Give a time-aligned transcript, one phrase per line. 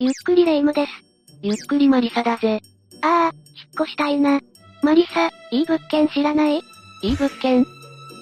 [0.00, 0.92] ゆっくりレ夢ムです。
[1.42, 2.60] ゆっくりマリサだぜ。
[3.02, 4.38] ああ、引っ越したいな。
[4.80, 6.58] マリサ、いい物件知らない？
[7.02, 7.66] いい物件？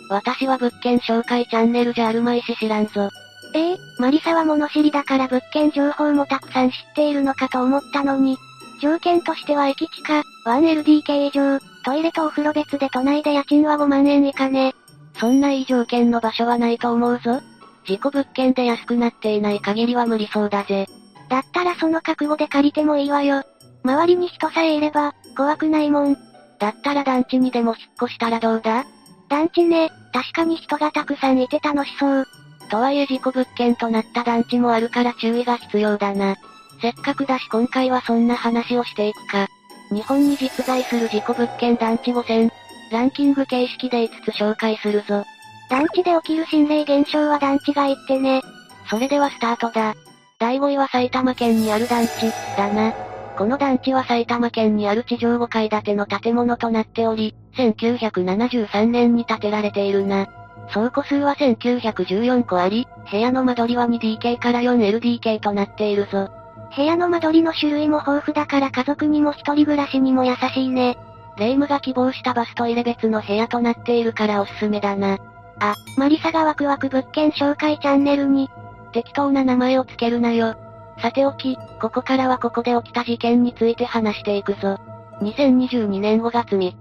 [0.09, 3.11] 私は物件紹介チャンネルじゃあるまいし知らんぞ。
[3.55, 8.39] ええー、マリサは物知りだから物件情報もたくさん知っているのかと思ったのに、
[8.81, 14.75] 条件としては駅地下、1LDK 以上、トイレとお風呂別で都内で家賃は5万円以下ね。
[15.21, 17.43] そんないい条件の場所はないと思うぞ。
[17.85, 20.87] 事故物件で安くなっていない限りは無理そうだぜ。
[21.29, 23.43] だったらその覚悟で借りてもいいわよ。
[23.85, 26.17] 周りに人さえいれば、怖くないもん。
[26.59, 28.85] だったら団地にでも引っ越したらどうだ？
[29.29, 32.27] 団地ね、確かに人がたくさんいて楽しそう。
[32.71, 36.37] とはいえ事故物件となった団地もあるから注意が必要だな。
[36.81, 39.49] せっかくだし今回はそんな話をしていくか。
[39.91, 42.51] 日本に実在する事故物件団地5000、
[42.91, 45.25] ランキング形式で5つ紹介するぞ。
[45.71, 48.43] 団地で起きる心霊現象は団地が言ってね。
[48.89, 49.95] それではスタートだ。
[50.39, 52.93] 第5位は埼玉県にある団地、だな。
[53.39, 60.27] この団地は埼玉県にある地上5階建ての建物となっており、1973年に建てられているな。
[60.71, 66.29] 倉庫数は1914個あり、部屋の間取りは 2DK から 4LDK となっているぞ。
[66.77, 70.99] 部屋の間取りの種類も豊富だから家族にも一人暮らしにも優しいね。
[71.39, 75.17] 霊夢が希望したバストイレ別の部屋となっているからおすすめだな。
[75.61, 78.51] あ、マリサがワクワク物件紹介チャンネルに、
[78.97, 80.55] 適当な名前をつけるなよ。
[81.03, 84.79] さておき、ここからはここで起きた事件について話していくぞ。
[85.21, 86.75] 2022年5月3日、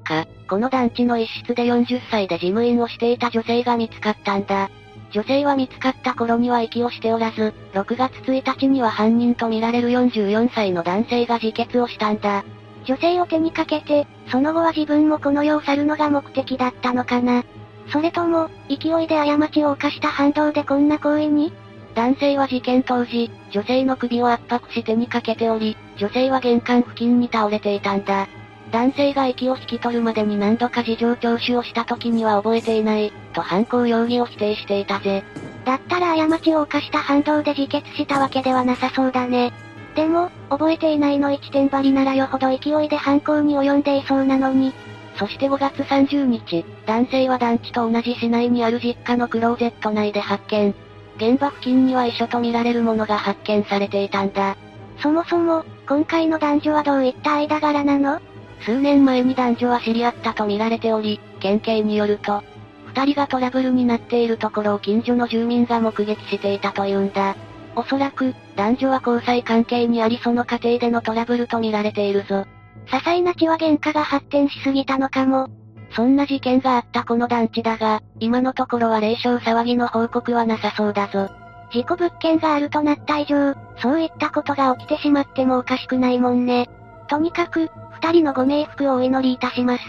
[0.47, 4.69] この団地の一室で40歳で事務員をしていた女性が見つかったんだ。
[5.11, 12.45] 女性は見つかった頃には息をしておらず、6月1日には犯人とみられる44歳の男性が自決をしたんだ。
[12.85, 17.43] 女性を手にかけて、その後は自分もこの世を去るのが目的だったのかな。
[17.89, 21.51] それとも、勢いで過ちを犯した反動でこんな行為に？
[21.95, 28.27] 男性は事件当時、女性の首を圧迫してにかけており、女性は玄関付近に倒れていたんだ。
[28.71, 35.23] 男性が息を引き取るまでに何度か事情聴取をした時には覚えていない、と犯行容疑を否定していたぜ。
[35.63, 39.53] だったら過ちを犯した反動で自決したわけではなさそうだね。
[39.95, 44.73] でも、覚えていないの一点張りならよほど勢いで犯行に及んでいそうなのに。
[45.17, 50.75] そして5月30日、男性は団地と同じ市内にある実家のクローゼット内で発見。
[51.17, 54.57] 現場付近には遺書とみられるものが発見されていたんだ。
[55.01, 58.19] そもそも、今回の男女はどういった間柄なの？
[58.61, 62.43] 数年前に男女は知り合ったと見られており、県警によると、
[62.87, 67.35] 二人がトラブルになっているところを近所の住民が目撃していたというんだ。
[67.75, 72.45] おそらく、男女は交際関係にありその過程でのトラブルと見られているぞ。
[72.87, 75.49] 些細な血は喧嘩が発展しすぎたのかも。
[75.95, 81.29] そんな事件があったこの団地だが、今のところは霊障騒ぎの報告はなさそうだぞ。
[81.71, 86.69] 事故物件があるとなった以上、そういったことが起きてしまってもおかしくないもんね。
[87.07, 87.69] とにかく、
[88.01, 89.83] 二人のご冥福をお祈りいたします。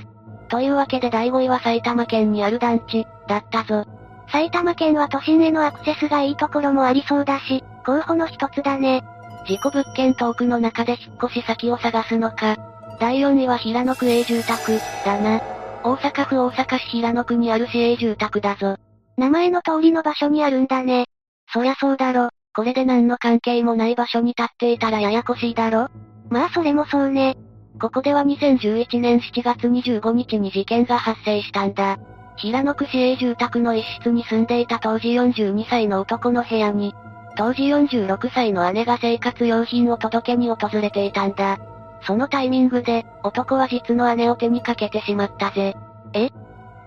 [0.49, 3.85] というわけで第5位は埼玉県にある団地、だったぞ。
[4.31, 9.05] 埼玉県は都心へのアクセスがいいところもありそうだし、候補の一つだね。
[9.47, 12.57] 事故物件トークの中で引っ越し先を探すのか。
[13.01, 15.56] 第4位は平野区営住宅、だな。
[15.87, 18.77] 大阪府大阪市平野区にある市営住宅だぞ。
[19.17, 21.07] 名前の通りの場所にあるんだね。
[21.53, 22.31] そりゃそうだろ。
[22.57, 25.87] これで何の関係もない場所に立っていたらややこしいだろ
[26.29, 27.37] まあそれもそうね。
[27.81, 31.99] ここでは2011年7月25日に事件が発生したんだ。
[32.37, 36.97] 平野区市営住宅の一室に住んでいた当時42歳の男の部屋に、
[37.37, 41.59] 当時46歳の姉が生活用品を届けに訪れていたんだ。
[42.07, 45.77] そのタイミングで、男は実の姉を手にかけてしまったぜ。
[46.13, 46.31] え？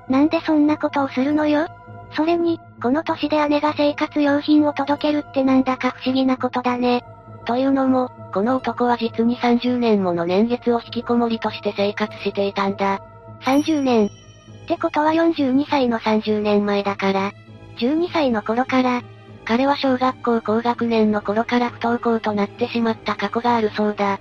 [0.08, 1.68] なんでそんなことをするのよ？
[2.16, 7.04] それに、この年で姉が生活用品を届けるってなんだか不思議なことだね。
[7.46, 13.02] というのも、この男は実に30年もの年月を引きこもりとして生活していたんだ。
[13.42, 14.08] 30年。
[14.08, 14.10] っ
[14.68, 17.32] てことは42歳の30年前だから。
[17.78, 19.02] 12歳の頃から、
[19.46, 24.20] 彼は小学校高学年の頃から不登校となってしまった過去があるそうだ。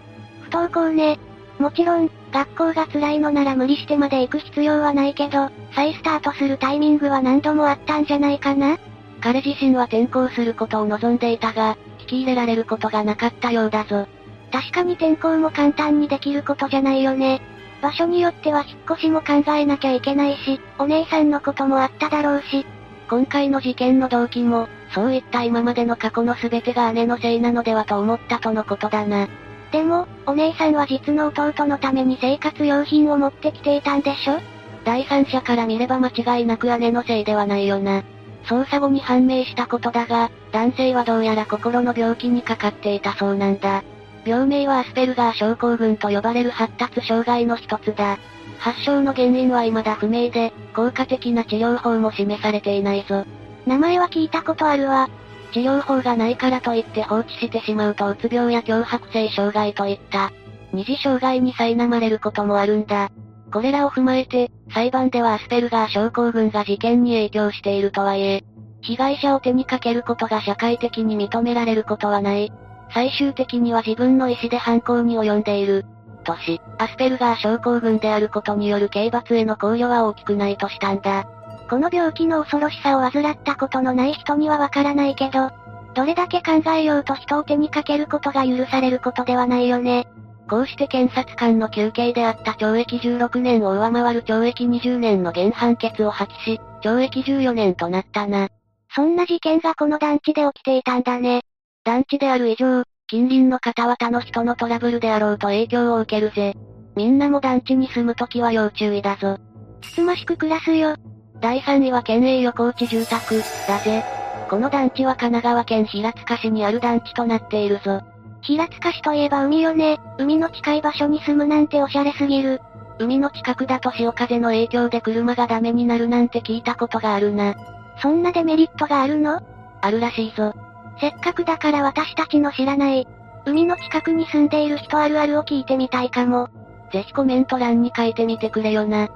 [0.50, 1.18] 不登校ね。
[1.58, 8.78] もちろん、学校が辛いのなら無理してまで行く必要はないけど、再スタートするタイミングは何度もあったんじゃないかな
[9.20, 14.06] 彼自身は転校することを望んでいたが、聞き入れられることがなかったようだぞ。
[14.52, 17.40] 確かに転校も簡単にできることじゃないよね。
[17.82, 22.64] 場所によっては引っ越しも考えなきゃいけないし、お姉さんのこともあっただろうし。
[23.08, 29.28] 今回の事件の動機も、そういった今までの過去の全てが姉のせいなのではと思ったとのことだな。
[29.72, 34.40] でも、お姉さんは実の弟のために生活用品を持ってきていたんでしょ？
[34.84, 38.02] 第三者から見れば間違いなく姉のせいではないよな。
[38.44, 43.82] 捜査後に判明したことだが、男性はどうやら心の病気にかかっていたそうなんだ。
[44.24, 48.18] 病名はアスペルガー症候群と呼ばれる発達障害の一つだ。
[48.58, 53.24] 発症の原因は未だ不明で、効果的な治療法も示されていないぞ。
[53.66, 55.10] 名前は聞いたことあるわ。
[55.52, 60.30] 治療法がないからといって放置してしまうとうつ病や強迫性障害といった、
[60.72, 63.10] 二次障害に苛まれることもあるんだ。
[63.52, 68.44] これらを踏まえて、裁判ではアスペルガー症候群が事件に影響しているとはいえ、
[68.82, 72.52] 被害者を手にかけることが社会的に認められることはない。
[72.92, 75.84] 最終的には自分の意思で犯行に及んでいる。
[76.24, 81.26] とし、アスペルガー症候群であることによる刑罰への考慮は大きくないとしたんだ。
[81.68, 85.50] この病気の恐ろしさを患ったことのない人にはわからないけど、
[85.94, 90.08] どれだけ考えようと人を手にかけることが許されることではないよね。
[90.48, 98.48] こうして検察官の求刑であった懲役16年を上回る懲役20年の原判決を破棄し、懲役14年となったな。
[98.94, 101.42] そんな事件がこの団地で起きていたんだね。
[101.84, 106.54] 団地である以上、近隣の方々の人のトラブルであろうと影響を受けるぜ。
[106.96, 109.38] みんなも団地に住むときは要注意だぞ。
[109.82, 110.96] つつましく暮らすよ。
[111.40, 114.04] 第3位は県営横内住宅、だぜ。
[114.50, 118.00] この団地は神奈川県平塚市にある団地となっているぞ。
[118.40, 120.00] 平塚市といえば海よね。
[120.18, 122.60] 海の近い場所に住むなんておしゃれすぎる。
[122.98, 127.54] 海の近くだと潮風の影響で車がダメになるなんて聞いたことがあるな。
[128.02, 129.40] そんなデメリットがあるの？
[129.80, 130.54] あるらしいぞ。
[131.00, 133.06] せっかくだから私たちの知らない、
[133.44, 136.48] 海の近くに住んでいる人あるあるを聞いてみたいかも。
[136.92, 139.08] ぜひコメント欄に書いてみてくれよな。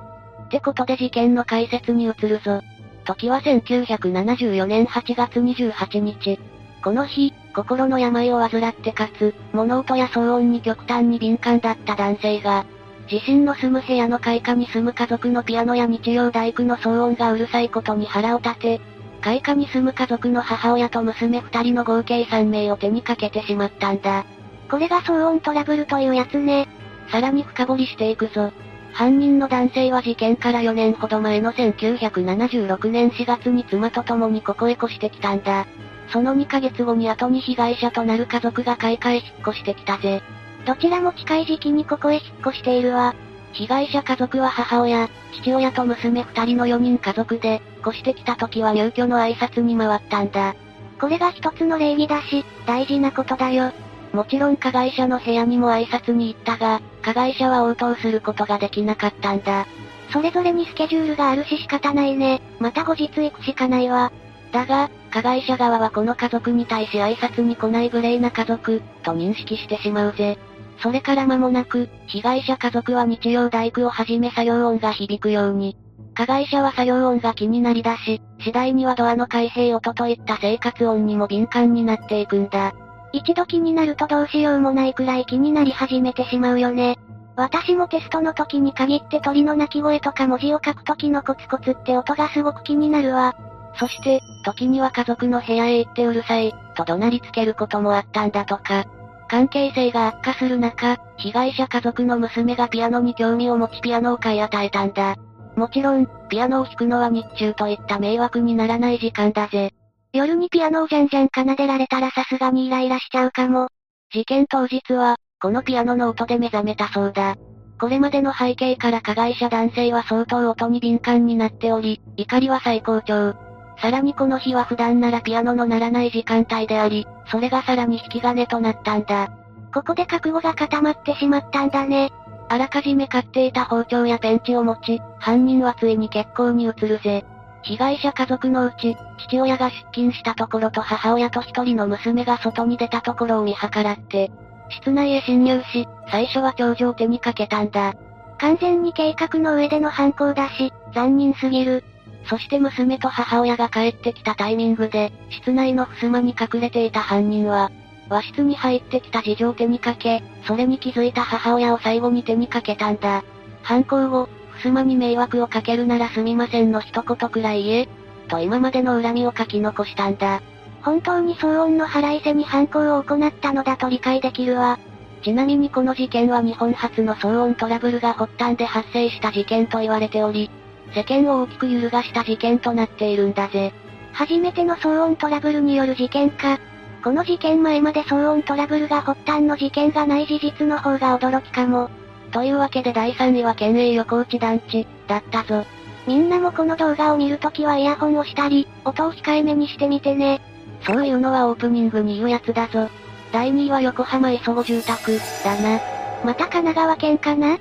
[0.52, 2.60] ってことで事件の解説に移るぞ。
[3.06, 6.38] 時は1974年8月28日。
[6.84, 12.66] この日、心の病を患ってかつ、物音や騒音に極端に敏感だった男性が、
[13.10, 18.81] 自身の住む部屋の開花に住む家族のピアノや日曜大工の騒音がうるさいことに腹を立て、
[19.22, 24.26] 開花に住む家族の母親と娘二人の合計3名を手にかけてしまったんだ。
[24.70, 26.69] これが騒音トラブルというやつね。
[27.10, 28.52] さらに深掘りしていくぞ。
[28.93, 35.67] 犯人の男性は事件から4年ほど前の1976年4月に妻と共にここへ越してきたんだ。
[36.12, 40.23] その2ヶ月後に後に被害者となる家族が買い替え引っ越してきたぜ。
[40.67, 43.15] どちらも近い時期にここへ引っ越しているわ。
[43.53, 50.55] 被害者家族は母親、父親と娘二人の4人家族で、越してきた時は入居の挨拶に回ったんだ。
[51.00, 53.73] これが一つの礼儀だし、大事なことだよ。
[54.12, 59.66] もちろん加害者の部屋にも挨拶に行ったが、加害者は応答することができなかったんだ。
[60.12, 62.40] それぞれにスケジュールがあるし仕方ないね。
[62.58, 64.12] また後日行くしかないわ。
[64.52, 70.38] だが、加害者側はこの家族に対し挨拶に来ない無礼な家族、と認識してしまうぜ。
[70.82, 75.76] それから間もなく、被害者家族は日曜大工をはじめ作業音が響くように、
[76.14, 82.75] 加害者は作業音が気になりだし、次第にはドアの開閉音といった生活音にも敏感になっていくんだ。
[83.12, 86.99] 一度気になるとどうしようもないくらい気になり始めてしまうよね。
[87.37, 93.35] 私もテストの時に限って鳥の鳴き声とか文字を書く時のコツコツって音がすごく気になるわ。
[93.76, 98.85] そして、時には家族の部屋へ行ってうるさい、と怒鳴りつけることもあったんだとか。
[99.29, 105.17] 関係性が悪化する中、被害者家族の娘がピアノに興味を持ちピアノを買い与えたんだ。
[105.56, 109.73] もちろん、ピアノを弾くのは日中といった迷惑にならない時間だぜ。
[110.14, 113.69] 夜にピアノをじゃんじゃん奏でられたらさすがにイライラしちゃうかも。
[114.12, 117.36] 事件当日は、このピアノの音で目覚めたそうだ。
[117.81, 123.34] これまでの背景から加害者男性は相当音に敏感になっており、怒りは最高潮。
[123.81, 129.31] さらにこの日は普段ならピアノの鳴らない時間帯であり、それがさらに引き金となったんだ。
[129.72, 132.13] ここで覚悟が固まってしまったんだね。
[132.51, 137.25] あらかじめ買っていた包丁やペンチを持ち、犯人はついに決行に移るぜ。
[137.64, 144.31] 被害者家族のうち、父親が出勤したところと母親と一人の娘が外に出たところを見計らって、
[144.70, 147.94] 室内へ侵入し、最初は長女を手にかけたんだ。
[148.38, 151.84] 完全に計画の上での犯行だし、残忍すぎる。
[152.28, 157.70] そして娘と母親が帰ってきたタイミングで、室内の襖に隠れていた犯人は、
[158.08, 163.24] 和室に入ってきた次女を手にかけ、それに気づいた母親を最後に手にかけたんだ。
[163.62, 164.28] 犯行後、
[164.61, 167.89] 襖に迷惑をかけるならすみませんの一言くらい言え、
[168.29, 170.43] と今までの恨みを書き残したんだ。
[170.82, 174.79] 本当に騒音の腹いせに犯行を行ったのだと理解できるわ。
[175.23, 180.51] ちなみにこの事件は日本初の騒音トラブルが発端で発生した事件と言われており、
[180.94, 183.73] 世間を大きく揺るがした事件となっているんだぜ。
[184.13, 186.59] 初めての騒音トラブルによる事件か。
[187.03, 191.91] この事件前まで騒音トラブルが発端の事件がない事実の方が驚きかも。
[192.32, 195.65] というわけで第3位は県営横内団地、だったぞ。
[196.06, 200.41] みんなもこの動画を見るときはイヤホンをしたり、音を控えめにしてみてね。
[200.84, 202.89] そういうのはオープニングに言うやつだぞ。
[203.32, 205.81] 第2位は横浜磯子住宅、だな。
[206.24, 207.58] また神奈川県かな？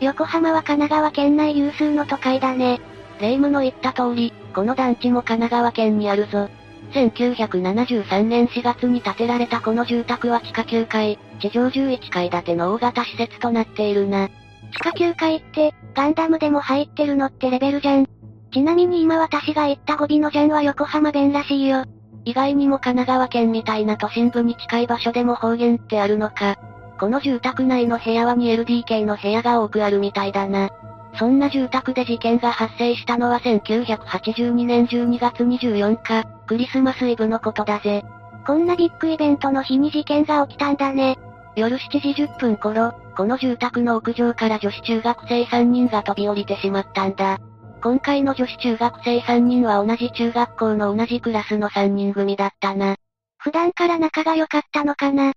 [0.00, 2.80] 横浜は神奈川県内有数の都会だね。
[3.20, 6.48] 霊夢の言った通り、この団地も神奈川県にあるぞ。
[6.92, 14.28] 1973年4月に建てられたこの住宅は地下9階、地上11階建ての大型施設となっているな。
[14.28, 14.32] 地
[14.80, 18.06] 下9階って、ガンダムでも入ってるのってレベルじゃん。
[18.52, 21.84] ちなみに今私が言った語尾のジャンは横浜弁らしいよ。
[22.24, 26.56] 意外にも神奈川県みたいな都心部に近い場所でも方言ってあるのか。
[26.98, 30.70] この住宅内の部屋は 2LDK の部屋が多くあるみたいだな。
[31.18, 38.02] そんな住宅で事件が発生したのは1982年12月24日、クリスマスイブのことだぜ。
[38.46, 41.18] こんなビッグイベントの日に事件が起きたんだね。
[41.54, 47.38] 夜7時10分頃、この住宅の屋上から女子中学生3人が飛び降りてしまったんだ。
[47.82, 52.96] 今回の女子中学生3人は同じ中学校の同じクラスの3人組だったな。
[53.36, 55.32] 普段から仲が良かったのかな？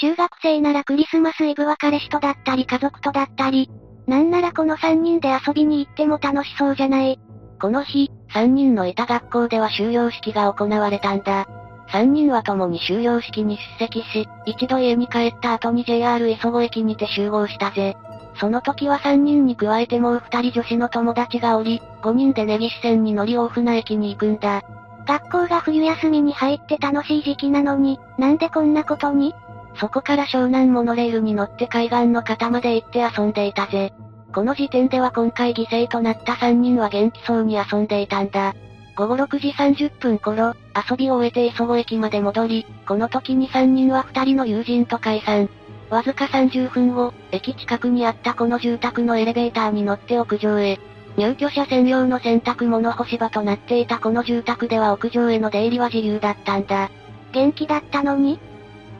[0.00, 3.70] 中学生ならクリスマスイブは彼氏とだったり家族とだったり、
[4.08, 7.20] なんならこの3人で遊びに行っても楽しそうじゃない？
[7.60, 11.46] この日、3人のいた学校では終業式が行われたんだ。
[11.88, 17.96] 3人は共に終業式に出席し、一度家に帰った後に JR 磯子駅にて集合したぜ。
[18.38, 24.62] その時は3人に加えてもう2人女子の友達がおり、5人で根岸線に乗り大船駅に行くんだ。
[25.06, 29.34] 学校が冬休みに入って楽しい時期なのに、なんでこんなことに？
[29.80, 33.94] そこから湘南モノレールに乗って海岸の方まで行って遊んでいたぜ。
[34.36, 38.54] この時点では今回犠牲となった3人は元気そうに遊んでいたんだ。
[38.94, 40.52] 午後6時30分頃、
[40.90, 45.48] 遊びを終えて磯子駅まで戻り、この時に3人は2人の友人と解散。
[45.88, 50.78] わずか30分後、駅近くにあったこの住宅のエレベーターに乗って屋上へ。
[51.16, 56.90] 入居者専用の洗濯物干し場となっていたこの住宅では屋上への出入りは自由だったんだ。
[57.32, 58.38] 元気だったのに？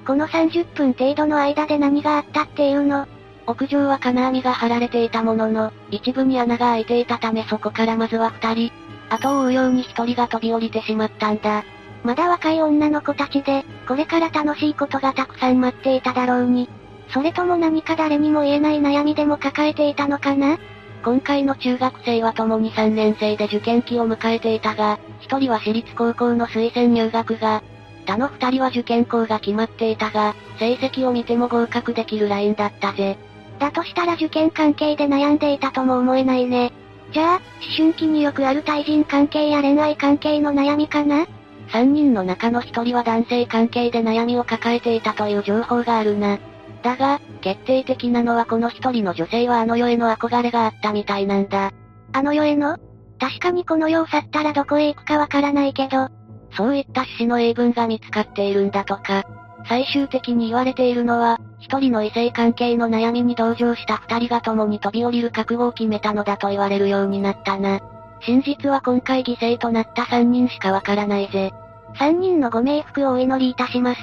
[0.06, 3.06] この30分程度の間で何があったっていうの？
[3.46, 8.72] 屋上は金網が張られていたものの、一部に穴が開いていたためそこからまずは二人、
[9.08, 11.64] 後を追うように一人が飛び降りてしまったんだ。
[12.02, 16.68] まだ若い女の子たちで、これから楽しいことがたくさん待っていただろうに。
[17.08, 20.58] それとも何か誰にも言えない悩みでも抱えていたのかな？
[21.04, 27.62] 今回の中学生は共に3年生で受験期を迎えていたが、一人は私立高校の推薦入学が、
[28.06, 33.18] 他の二人は受験校が決まっていたが、成績を見ても合格できるラインだったぜ。
[33.58, 36.72] だとしたら受験関係で悩んでいたとも思えないね。
[37.12, 37.42] じゃあ、思
[37.76, 41.26] 春期によくある対人関係や恋愛関係の悩みかな？
[41.72, 46.38] 三人の中の一人は男性関係で悩みを抱えていたという情報があるな。
[46.82, 51.72] だが、決定的なのはこの一人の女性はあの世への憧れがあったみたいなんだ。
[52.12, 52.76] あの世への？
[53.18, 56.08] 確かにこの世を去ったらどこへ行くかわからないけど、
[56.56, 59.24] そういった詩の英文が見つかっているんだとか。
[59.68, 67.80] 最終的に言われているのは、一人の異性関係の悩みに同情した二人が共に飛び降りる覚悟を決めたのだと言われるようになったな。
[68.20, 71.52] 真実は今回犠牲となった三人しかわからないぜ。
[71.98, 74.00] 三人のご冥福をお祈りいたします。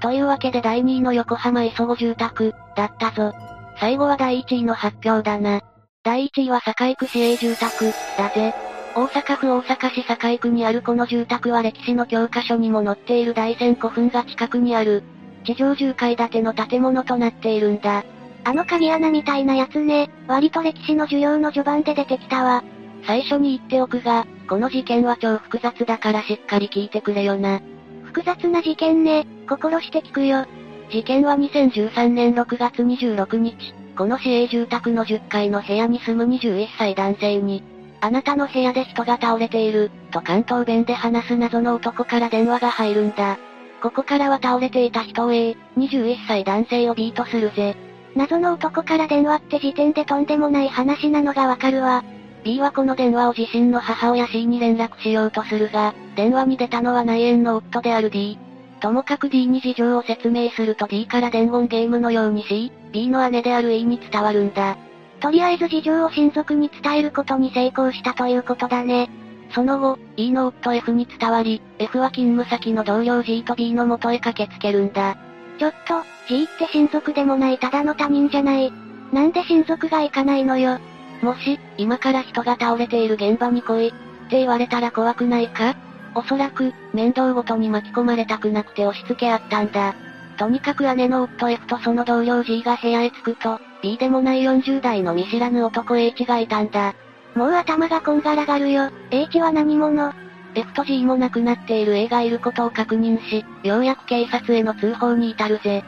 [0.00, 3.32] というわけで第2位の横浜磯子住宅、だったぞ。
[3.78, 5.62] 最後は第1位の発表だな。
[6.02, 8.54] 第1位は堺区市営住宅、だぜ。
[8.96, 15.02] 大阪府大阪市堺区にあるこの住宅は歴史の教科書にも載っている大仙古墳が近くにある、
[15.44, 18.04] 地上10階建ての建物となっているんだ。
[18.44, 22.62] あの鍵穴みたいなやつね、割と歴史の授業の序盤で出てきたわ。
[23.04, 27.60] 最初に言っておくが、この事件は超複雑だからしっかり聞いてくれよな。
[28.04, 30.46] 複雑な事件ね、心して聞くよ。
[30.92, 37.64] 事件は2013年6月26日、この市営住宅の10階の部屋に住む21歳男性に、
[38.04, 43.38] あなたの部屋で人が倒れている、と関東弁で話す謎の男から電話が入るんだ。
[43.80, 47.74] ここからは倒れていた人を A、21歳男性を B とするぜ。
[48.14, 52.04] 謎の男から電話って時点でとんでもない話なのがわかるわ。
[52.44, 58.38] B はこの電話を自身の母親 C に連絡しようとするが、電話に出たのは内縁の夫である D。
[58.80, 64.76] ともかく D に事情を説明すると D から伝言ゲームのように C、B の姉である E に伝わるんだ。
[65.24, 69.08] とりあえず事情を親族に伝えることに成功したということだね。
[69.54, 75.16] その後、E の夫 F に伝わり、F は勤務先の同僚 G と B の元へ駆けつけるんだ。
[75.58, 78.70] ちょっと、G って親族でもないただの他人じゃない。
[79.14, 80.78] なんで親族が行かないのよ。
[81.22, 83.90] もし、今から人が倒れている現場に来い、っ
[84.28, 85.74] て言われたら怖くないか？
[86.14, 89.94] おそらく、面倒ごとに巻き込まれたくなくて押し付け合ったんだ。
[90.36, 96.94] とにかく姉の夫 F とその同僚 G が部屋へ着くと、B でもない40代の見知らぬ男 H がいたんだ。
[97.34, 98.88] もう頭がこんがらがるよ。
[99.10, 100.14] H は何者
[100.54, 105.84] ？F と G も亡くなっている A がいることを確認し、ようやく警察への通報に至るぜ。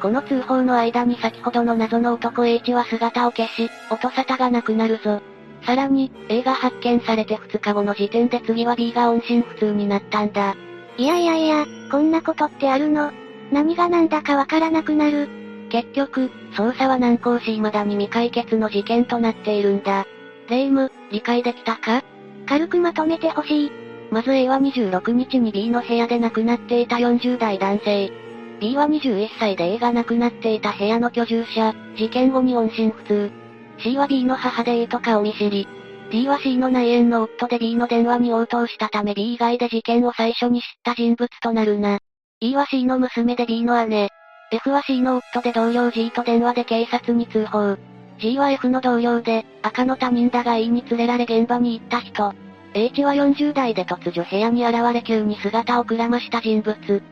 [0.00, 5.20] この通報の間に先ほどの謎の男 H は姿を消し、音沙汰がなくなるぞ。
[5.66, 10.54] さらに、A が発見されて2日後の時点で次は B が音信不通になったんだ。
[10.96, 13.10] いやいやいや、こんなことってあるの？
[13.50, 15.39] 何が何だかわからなくなる。
[15.70, 20.04] 結局、捜査は難航し未だに未解決の事件となっているんだ。
[20.48, 22.02] レイム、理解できたか？
[22.46, 23.72] 軽くまとめてほしい。
[24.10, 28.12] まず A は26日に B の部屋で亡くなっていた40代男性。
[28.60, 33.30] B は21歳で A が亡くなっていた部屋の居住者、事件後に音信不通。
[33.78, 35.68] C は B の母で A と顔見知り。
[36.10, 42.00] D は C の内縁の夫で B の電話に応答したため B 以外で事件を最初に知った人物となるな。
[42.40, 44.10] E は C の娘で B の姉。
[44.52, 47.76] F は C の夫で同僚 G と電話で警察に通報。
[48.18, 52.34] G は F の同僚で、赤の他人だが E に連れられ現場に行った人。
[52.74, 56.74] H は40代で突如部屋に現れ急に姿をくらました人物。
[56.74, 57.02] っ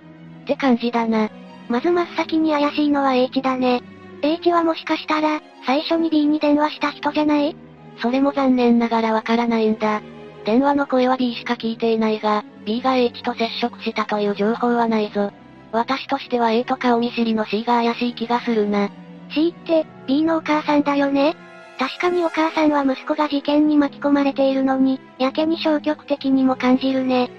[0.46, 1.30] て感じだな。
[1.68, 3.82] まず真っ先に怪しいのは H だね。
[4.20, 7.56] H はもしかしたら、最初に B に電話した人じゃない？
[8.02, 10.02] それも残念ながらわからないんだ。
[10.44, 15.30] 電話の声は B しか聞いていないが、B が H と接触したという情報はないぞ。
[15.72, 18.90] 私としては A と顔見知りの C が怪しい気がするな。
[19.30, 21.36] C って、B のお母さんだよね？
[21.78, 27.30] 確かにお母さんは息子が事件に巻き込まれているのに、やけに消極的にも感じるね。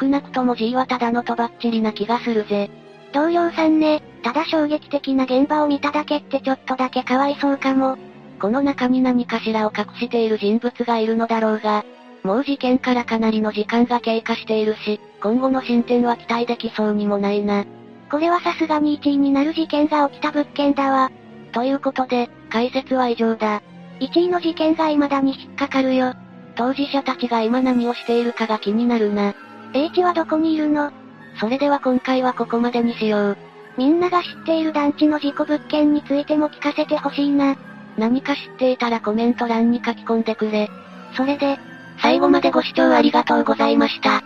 [0.00, 2.70] 少なくとも G はただのとばっちりな気がするぜ。
[3.12, 7.96] 同僚さんね、ただ衝撃的な現場を見ただけってちょっとだけかわいそうかも。
[8.40, 11.84] この中に何かしらを隠している人物がいるのだろうが、
[12.26, 17.64] もう事件からかなりの時間が経過しているし、今後の進展は期待できそうにもないな。
[18.10, 21.12] これはさすがに1位になる事件が起きた物件だわ。
[21.52, 23.62] ということで、解説は以上だ。
[24.00, 26.14] 1位の事件が未だに引っかかるよ。
[26.56, 29.32] 当事者たちが今何をしているかが気になるな。
[29.72, 30.90] H はどこにいるの？
[31.38, 33.36] それでは今回はここまでにしよう。
[33.78, 37.56] みんなが知っている団地の事故物件についても聞かせてほしいな。
[37.96, 40.68] 何か知っていたらコメント欄に書き込んでくれ。
[41.16, 41.58] それで、
[42.00, 44.22] 最後までご視聴ありがとうございました。